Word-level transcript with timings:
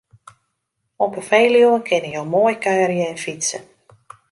Op 1.05 1.11
'e 1.17 1.23
Feluwe 1.29 1.79
kinne 1.87 2.09
jo 2.15 2.23
moai 2.33 2.55
kuierje 2.63 3.05
en 3.11 3.21
fytse. 3.23 3.57